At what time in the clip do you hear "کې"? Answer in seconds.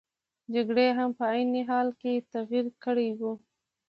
2.01-2.13